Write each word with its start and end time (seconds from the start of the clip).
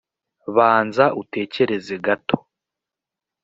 banza 0.55 1.05
utekereze 1.21 1.93
gato 2.05 2.35